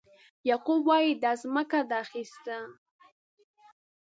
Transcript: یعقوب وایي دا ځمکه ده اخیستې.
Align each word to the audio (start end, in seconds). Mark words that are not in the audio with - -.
یعقوب 0.49 0.81
وایي 0.87 1.11
دا 1.23 1.31
ځمکه 1.41 1.79
ده 1.89 1.95
اخیستې. 2.05 2.57